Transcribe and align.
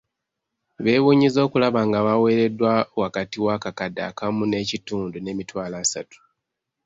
Beewunyizza 0.83 1.39
okulaba 1.47 1.79
nga 1.87 1.99
baaweereddwa 2.05 2.73
wakati 3.01 3.37
w'akakadde 3.45 4.01
akamu 4.09 4.43
n'ekitundu 4.47 5.17
n'emitwalo 5.19 5.75
asatu. 5.83 6.19